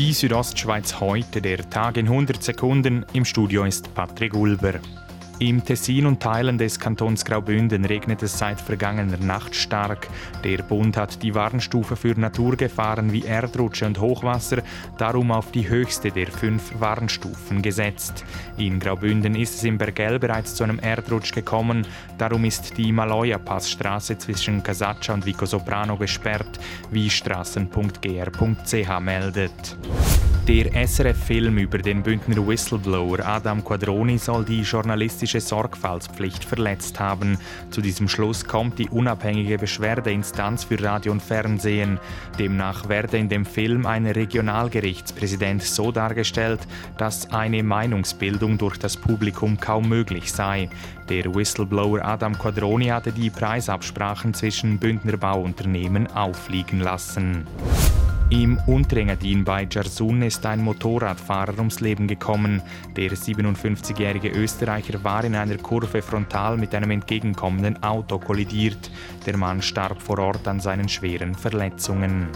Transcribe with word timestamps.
Die 0.00 0.14
Südostschweiz 0.14 0.98
heute, 0.98 1.42
der 1.42 1.68
Tag 1.68 1.98
in 1.98 2.06
100 2.06 2.42
Sekunden. 2.42 3.04
Im 3.12 3.26
Studio 3.26 3.64
ist 3.64 3.94
Patrick 3.94 4.32
Ulber. 4.32 4.80
Im 5.40 5.64
Tessin 5.64 6.04
und 6.04 6.20
Teilen 6.20 6.58
des 6.58 6.78
Kantons 6.78 7.24
Graubünden 7.24 7.86
regnet 7.86 8.22
es 8.22 8.38
seit 8.38 8.60
vergangener 8.60 9.16
Nacht 9.16 9.54
stark. 9.54 10.06
Der 10.44 10.58
Bund 10.58 10.98
hat 10.98 11.22
die 11.22 11.34
Warnstufe 11.34 11.96
für 11.96 12.12
Naturgefahren 12.12 13.10
wie 13.10 13.24
Erdrutsche 13.24 13.86
und 13.86 13.98
Hochwasser 13.98 14.58
darum 14.98 15.32
auf 15.32 15.50
die 15.50 15.66
höchste 15.66 16.10
der 16.10 16.26
fünf 16.26 16.78
Warnstufen 16.78 17.62
gesetzt. 17.62 18.22
In 18.58 18.78
Graubünden 18.78 19.34
ist 19.34 19.54
es 19.54 19.64
im 19.64 19.78
Bergell 19.78 20.18
bereits 20.18 20.56
zu 20.56 20.62
einem 20.62 20.78
Erdrutsch 20.78 21.32
gekommen. 21.32 21.86
Darum 22.18 22.44
ist 22.44 22.76
die 22.76 22.92
Maloja-Passstraße 22.92 24.18
zwischen 24.18 24.62
Casaccia 24.62 25.14
und 25.14 25.24
Vico 25.24 25.46
Soprano 25.46 25.96
gesperrt, 25.96 26.60
wie 26.90 27.08
straßen.gr.ch 27.08 29.00
meldet. 29.00 29.78
Der 30.50 30.84
SRF-Film 30.84 31.58
über 31.58 31.78
den 31.78 32.02
Bündner 32.02 32.44
Whistleblower 32.44 33.20
Adam 33.24 33.62
Quadroni 33.64 34.18
soll 34.18 34.44
die 34.44 34.62
journalistische 34.62 35.40
Sorgfaltspflicht 35.40 36.44
verletzt 36.44 36.98
haben. 36.98 37.38
Zu 37.70 37.80
diesem 37.80 38.08
Schluss 38.08 38.44
kommt 38.44 38.80
die 38.80 38.88
unabhängige 38.88 39.58
Beschwerdeinstanz 39.58 40.64
für 40.64 40.82
Radio 40.82 41.12
und 41.12 41.22
Fernsehen. 41.22 42.00
Demnach 42.36 42.88
werde 42.88 43.18
in 43.18 43.28
dem 43.28 43.46
Film 43.46 43.86
ein 43.86 44.06
Regionalgerichtspräsident 44.06 45.62
so 45.62 45.92
dargestellt, 45.92 46.66
dass 46.98 47.30
eine 47.30 47.62
Meinungsbildung 47.62 48.58
durch 48.58 48.76
das 48.76 48.96
Publikum 48.96 49.60
kaum 49.60 49.88
möglich 49.88 50.32
sei. 50.32 50.68
Der 51.08 51.32
Whistleblower 51.32 52.04
Adam 52.04 52.36
Quadroni 52.36 52.86
hatte 52.86 53.12
die 53.12 53.30
Preisabsprachen 53.30 54.34
zwischen 54.34 54.80
Bündner 54.80 55.16
Bauunternehmen 55.16 56.08
auffliegen 56.08 56.80
lassen. 56.80 57.46
Im 58.30 58.58
Unterengadin 58.68 59.42
bei 59.42 59.66
Jarsun 59.68 60.22
ist 60.22 60.46
ein 60.46 60.62
Motorradfahrer 60.62 61.58
ums 61.58 61.80
Leben 61.80 62.06
gekommen. 62.06 62.62
Der 62.94 63.10
57-jährige 63.10 64.28
Österreicher 64.28 65.02
war 65.02 65.24
in 65.24 65.34
einer 65.34 65.56
Kurve 65.56 66.00
frontal 66.00 66.56
mit 66.56 66.72
einem 66.72 66.92
entgegenkommenden 66.92 67.82
Auto 67.82 68.20
kollidiert. 68.20 68.92
Der 69.26 69.36
Mann 69.36 69.62
starb 69.62 70.00
vor 70.00 70.20
Ort 70.20 70.46
an 70.46 70.60
seinen 70.60 70.88
schweren 70.88 71.34
Verletzungen. 71.34 72.28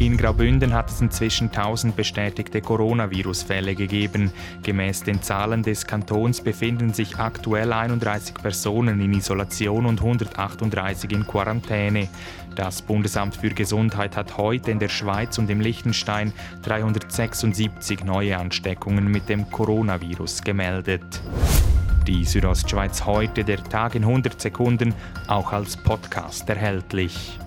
In 0.00 0.16
Graubünden 0.16 0.72
hat 0.72 0.88
es 0.88 1.02
inzwischen 1.02 1.48
1000 1.48 1.94
bestätigte 1.94 2.62
Coronavirus-Fälle 2.62 3.74
gegeben. 3.74 4.32
Gemäß 4.62 5.02
den 5.02 5.20
Zahlen 5.20 5.62
des 5.62 5.86
Kantons 5.86 6.40
befinden 6.40 6.94
sich 6.94 7.18
aktuell 7.18 7.70
31 7.70 8.32
Personen 8.36 8.98
in 9.02 9.12
Isolation 9.12 9.84
und 9.84 10.00
138 10.00 11.12
in 11.12 11.26
Quarantäne. 11.26 12.08
Das 12.54 12.80
Bundesamt 12.80 13.36
für 13.36 13.50
Gesundheit 13.50 14.16
hat 14.16 14.38
heute 14.38 14.70
in 14.70 14.78
der 14.78 14.88
Schweiz 14.88 15.36
und 15.36 15.50
im 15.50 15.60
Liechtenstein 15.60 16.32
376 16.62 18.02
neue 18.02 18.38
Ansteckungen 18.38 19.06
mit 19.06 19.28
dem 19.28 19.50
Coronavirus 19.50 20.40
gemeldet. 20.40 21.20
Die 22.06 22.24
Südostschweiz 22.24 23.04
heute, 23.04 23.44
der 23.44 23.62
Tag 23.62 23.94
in 23.94 24.04
100 24.04 24.40
Sekunden, 24.40 24.94
auch 25.28 25.52
als 25.52 25.76
Podcast 25.76 26.48
erhältlich. 26.48 27.38